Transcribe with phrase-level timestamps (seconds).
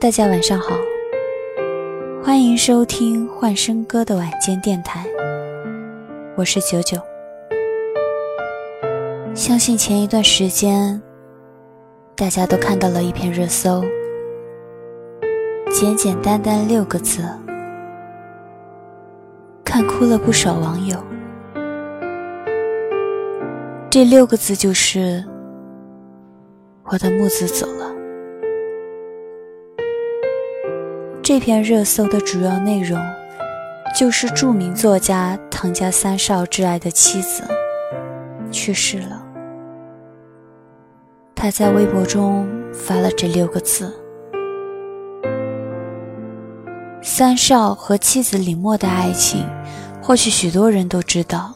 [0.00, 0.74] 大家晚上好，
[2.24, 5.04] 欢迎收听幻声歌的晚间电台，
[6.38, 6.98] 我是九九。
[9.34, 10.98] 相信前一段时间，
[12.16, 13.84] 大家都看到了一篇热搜，
[15.70, 17.22] 简简单单六个字，
[19.62, 20.96] 看哭了不少网友。
[23.90, 25.22] 这六个字就是
[26.90, 27.88] “我的木子走了”。
[31.32, 32.98] 这篇热搜的主要内容，
[33.96, 37.44] 就是著名作家唐家三少挚爱的妻子
[38.50, 39.24] 去世了。
[41.36, 43.96] 他在微博中发了这六个字
[47.00, 49.46] ：“三少和妻子李默的爱情，
[50.02, 51.54] 或许许多人都知道。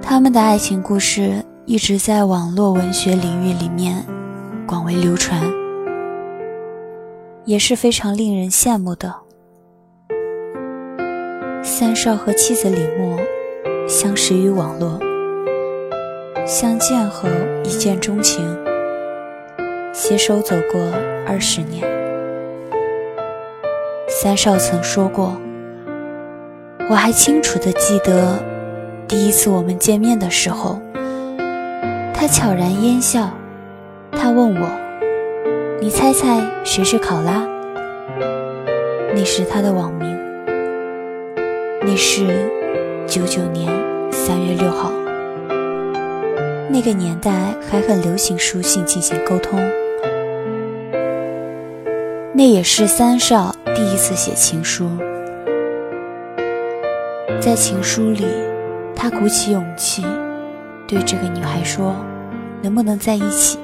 [0.00, 4.06] 他们的爱情故事一直在网络文学领域里面
[4.64, 5.42] 广为流传。”
[7.44, 9.14] 也是非常令人羡慕的。
[11.62, 13.18] 三少和妻子李默
[13.88, 14.98] 相识于网络，
[16.46, 17.28] 相见后
[17.64, 18.44] 一见钟情，
[19.92, 20.80] 携手走过
[21.26, 21.86] 二十年。
[24.08, 25.40] 三少曾说过
[26.90, 28.38] ：“我还清楚的记得，
[29.08, 30.78] 第一次我们见面的时候，
[32.14, 33.30] 他悄然烟笑，
[34.12, 34.68] 他问我。”
[35.82, 37.42] 你猜猜谁是考拉？
[39.14, 40.14] 那是他的网名。
[41.80, 42.26] 那是
[43.06, 43.72] 九九年
[44.12, 44.92] 三月六号。
[46.68, 47.32] 那个年代
[47.66, 49.58] 还很流行书信进行沟通。
[52.34, 54.86] 那也是三少第一次写情书。
[57.40, 58.26] 在情书里，
[58.94, 60.04] 他鼓起勇气
[60.86, 61.96] 对这个女孩说
[62.60, 63.58] ：“能不能在一起？”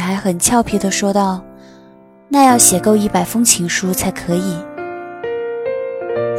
[0.00, 1.44] 女孩很俏皮地说道
[2.26, 4.56] ：“那要写够一百封情书才可以。”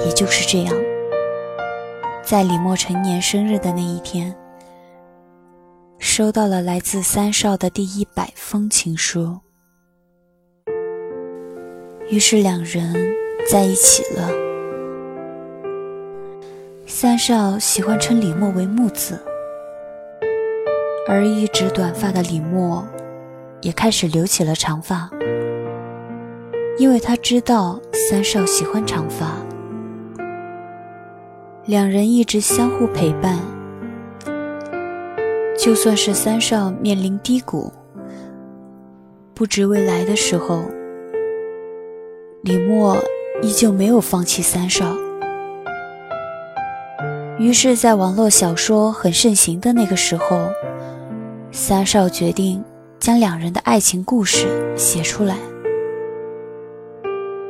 [0.04, 0.76] 也就是这样，
[2.24, 4.36] 在李默成年生日的那一天，
[6.00, 9.40] 收到了来自三少的第一百封情书。
[12.10, 12.96] 于是两人
[13.48, 14.28] 在一起了。
[16.88, 19.24] 三少喜欢称李默为木子，
[21.08, 22.84] 而一直短发的李默。
[23.62, 25.10] 也开始留起了长发，
[26.78, 29.34] 因为他知道三少喜欢长发。
[31.66, 33.40] 两人一直相互陪伴，
[35.58, 37.72] 就算是三少面临低谷、
[39.36, 40.64] 不知未来的时候，
[42.42, 42.98] 李默
[43.44, 44.96] 依旧没有放弃三少。
[47.38, 50.50] 于是，在网络小说很盛行的那个时候，
[51.52, 52.64] 三少决定。
[53.02, 54.48] 将两人的爱情故事
[54.78, 55.36] 写出来，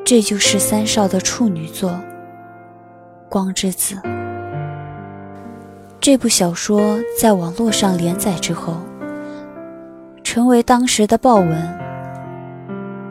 [0.05, 1.89] 这就是三少的处女作
[3.27, 3.95] 《光之子》。
[5.99, 8.77] 这部小说在网络上连载之后，
[10.23, 11.77] 成为当时的爆文。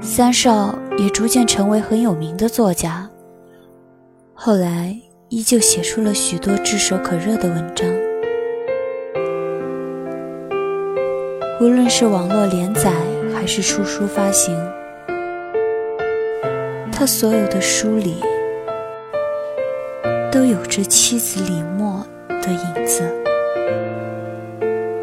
[0.00, 3.06] 三少也逐渐成为很有名的作家，
[4.32, 7.99] 后来依旧写出了许多炙手可热的文章。
[11.60, 12.90] 无论是网络连载
[13.34, 14.56] 还是出书发行，
[16.90, 18.16] 他所有的书里
[20.32, 23.02] 都有着妻子李默的影子。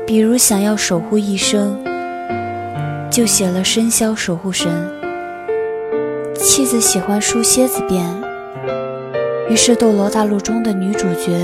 [0.07, 1.78] 比如想要守护一生，
[3.12, 4.67] 就写了生肖守护神。
[6.34, 8.01] 妻子喜欢梳蝎子辫，
[9.47, 11.38] 于是《斗罗大陆》中的女主角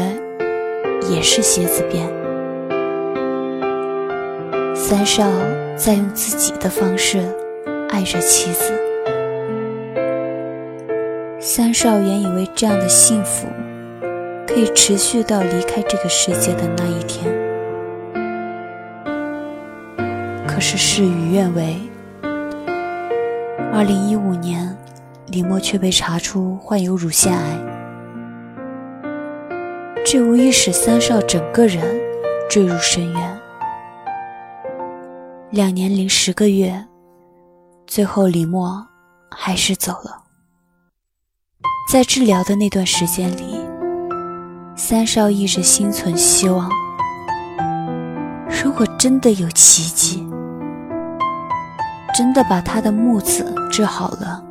[1.08, 2.23] 也是蝎子辫。
[4.96, 5.28] 三少
[5.76, 7.18] 在用自己的方式
[7.90, 8.72] 爱着妻子。
[11.40, 13.48] 三少原以为这样的幸福
[14.46, 17.26] 可以持续到离开这个世界的那一天，
[20.48, 21.76] 可是事与愿违。
[23.74, 24.78] 二零一五年，
[25.32, 27.58] 李默却被查出患有乳腺癌，
[30.06, 31.84] 这无疑使三少整个人
[32.48, 33.33] 坠入深渊。
[35.54, 36.84] 两年零十个月，
[37.86, 38.84] 最后李默
[39.30, 40.24] 还是走了。
[41.88, 43.60] 在治疗的那段时间里，
[44.76, 46.68] 三少一直心存希望。
[48.64, 50.28] 如果真的有奇迹，
[52.16, 54.44] 真的把他的木子治好了，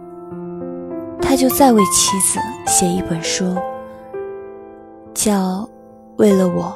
[1.20, 3.56] 他就再为妻子写一本书，
[5.12, 5.32] 叫
[6.18, 6.72] 《为了我，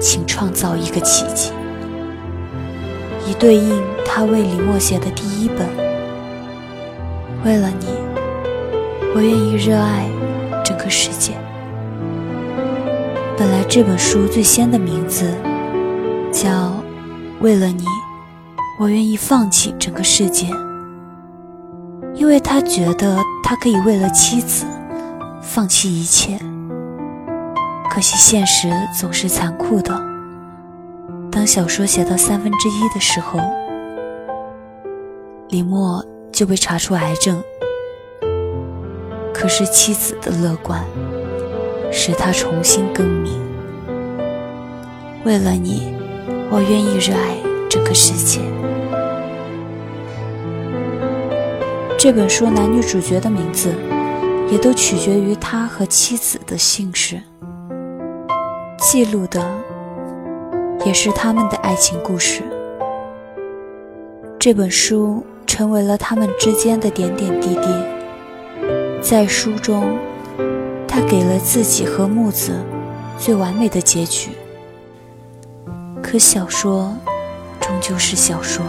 [0.00, 1.52] 请创造一个奇迹》。
[3.30, 5.68] 以对应他为李默写的第一本。
[7.44, 7.86] 为了你，
[9.14, 10.10] 我愿意热爱
[10.64, 11.34] 整个世界。
[13.38, 15.32] 本来这本书最先的名字
[16.32, 16.50] 叫
[17.40, 17.84] 《为了你，
[18.80, 20.46] 我愿意放弃整个世界》，
[22.14, 24.66] 因为他觉得他可以为了妻子
[25.40, 26.36] 放弃一切。
[27.88, 28.68] 可惜现实
[28.98, 30.09] 总是残酷的。
[31.40, 33.40] 当小说写到三分之一的时候，
[35.48, 37.42] 李默就被查出癌症。
[39.32, 40.84] 可是妻子的乐观，
[41.90, 43.40] 使他重新更名。
[45.24, 45.94] 为了你，
[46.50, 47.38] 我愿意热爱
[47.70, 48.42] 这个世界。
[51.98, 53.72] 这本书男女主角的名字，
[54.50, 57.18] 也都取决于他和妻子的姓氏。
[58.78, 59.42] 记录的
[60.84, 62.42] 也是他们的爱情故事。
[64.38, 67.68] 这本书成为了他们之间的点点滴滴。
[69.02, 69.98] 在书中，
[70.88, 72.52] 他给了自己和木子
[73.18, 74.30] 最完美的结局。
[76.02, 76.94] 可小说
[77.60, 78.64] 终究是小说，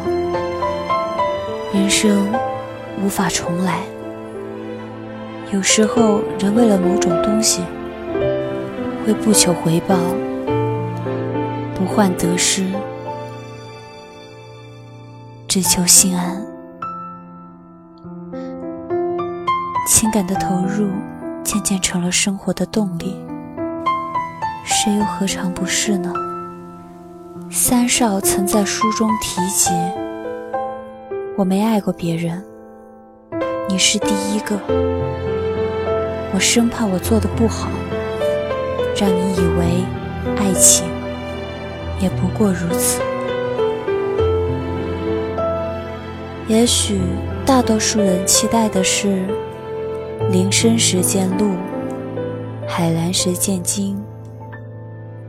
[1.73, 2.27] 人生
[3.03, 3.79] 无法重来。
[5.53, 7.61] 有时候，人为了某种东西，
[9.05, 9.95] 会不求回报，
[11.81, 12.63] 不患得失，
[15.47, 16.39] 只求心安。
[19.87, 20.91] 情感的投入
[21.43, 23.17] 渐渐成了生活的动力，
[24.63, 26.13] 谁又何尝不是呢？
[27.49, 29.71] 三少曾在书中提及
[31.35, 32.45] ：“我没爱过别人，
[33.67, 34.55] 你是第一个。
[36.31, 37.69] 我生怕我做的不好，
[38.95, 39.83] 让你以为
[40.37, 40.85] 爱情
[42.01, 43.01] 也不过如此。
[46.47, 46.99] 也许
[47.45, 49.25] 大多数人期待的是。”
[50.29, 51.55] 林深时见鹿，
[52.65, 54.01] 海蓝时见鲸。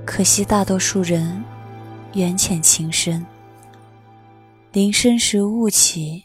[0.05, 1.43] 可惜大多数人
[2.13, 3.25] 缘浅情深。
[4.71, 6.25] 林深时雾起，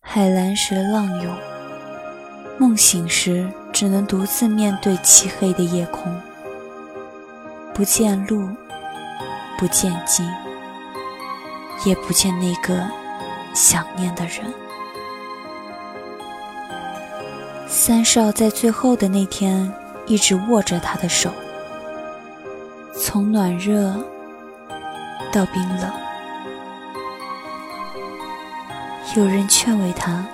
[0.00, 1.34] 海蓝时浪涌。
[2.56, 6.10] 梦醒时只能独自面对漆黑的夜空，
[7.74, 8.48] 不见鹿，
[9.58, 10.28] 不见鲸，
[11.84, 12.84] 也不见那个
[13.54, 14.52] 想念的人。
[17.68, 19.72] 三少在最后的那天
[20.06, 21.30] 一直握着他的手，
[22.94, 23.94] 从暖热
[25.32, 25.90] 到冰冷。
[29.16, 30.26] 有人劝慰他：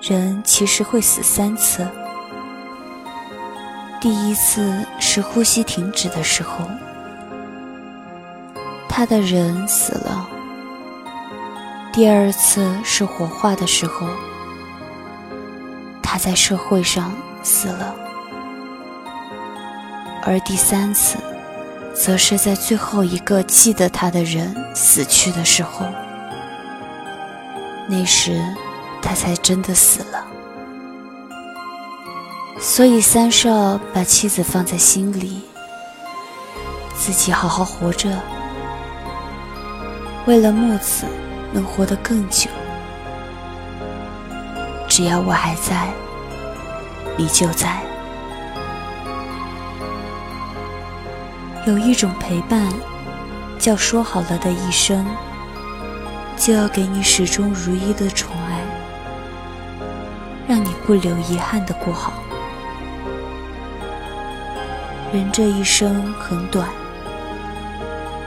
[0.00, 1.86] 人其实会死三次，
[4.00, 6.70] 第一次是呼吸停止的时候，
[8.88, 10.26] 他的人死了；
[11.92, 14.06] 第二次是火化的时候。
[16.00, 17.12] 他在社会上
[17.42, 17.94] 死了，
[20.22, 21.18] 而第三次，
[21.94, 25.86] 则是在最后一个记得他的人死去的时候。
[27.86, 28.42] 那时，
[29.02, 30.26] 他才真的死了。
[32.60, 35.42] 所以，三少把妻子放在心里，
[36.96, 38.10] 自己好好活着，
[40.26, 41.06] 为了木子
[41.52, 42.50] 能活得更久。
[44.88, 45.88] 只要我还在，
[47.16, 47.80] 你就在。
[51.66, 52.68] 有一种陪伴，
[53.58, 55.06] 叫说好了的一生，
[56.36, 58.60] 就要给你始终如一的宠爱，
[60.48, 62.12] 让你不留遗憾的过好。
[65.10, 66.68] 人这一生很短，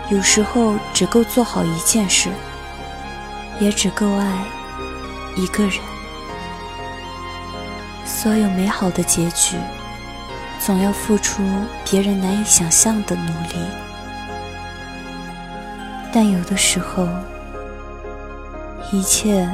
[0.09, 2.29] 有时候只够做好一件事，
[3.59, 4.43] 也只够爱
[5.35, 5.73] 一个人。
[8.03, 9.57] 所有美好的结局，
[10.59, 11.43] 总要付出
[11.85, 13.63] 别人难以想象的努力。
[16.11, 17.07] 但有的时候，
[18.91, 19.47] 一切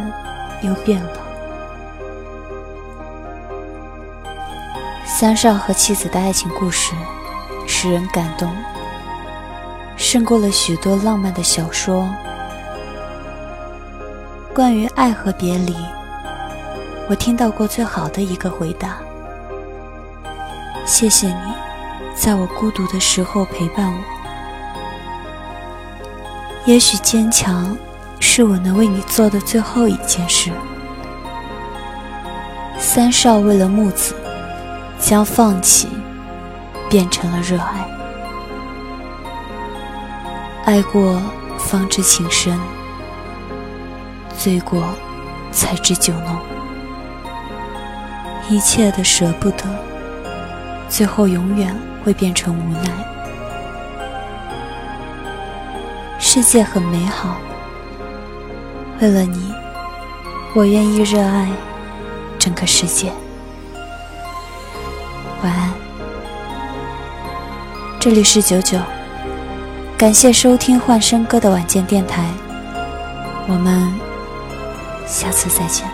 [0.61, 1.27] 又变了。
[5.05, 6.93] 三少和妻子的爱情故事，
[7.67, 8.49] 使人感动，
[9.95, 12.09] 胜过了许多浪漫的小说。
[14.55, 15.75] 关于爱和别离。
[17.09, 18.97] 我听到过最好的一个回答
[20.83, 21.53] ：“谢谢你，
[22.15, 23.99] 在我孤独的时候陪伴我。
[26.65, 27.77] 也许坚强
[28.19, 30.51] 是我能为你做的最后一件事。”
[32.79, 34.15] 三少为了木子，
[34.99, 35.87] 将放弃
[36.89, 37.87] 变成了热爱。
[40.65, 41.21] 爱过
[41.57, 42.59] 方知情深，
[44.37, 44.83] 醉过
[45.51, 46.37] 才知酒浓。
[48.49, 49.63] 一切的舍不得，
[50.87, 52.89] 最后永远会变成无奈。
[56.19, 57.37] 世界很美好，
[58.99, 59.53] 为了你，
[60.53, 61.49] 我愿意热爱
[62.39, 63.11] 整个世界。
[65.43, 65.73] 晚安，
[68.09, 68.79] 这里是九九。
[69.97, 72.25] 感谢收听幻声歌的晚间电台，
[73.49, 73.93] 我们
[75.05, 75.85] 下次再见。